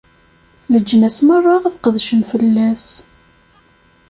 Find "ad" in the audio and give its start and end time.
1.69-1.75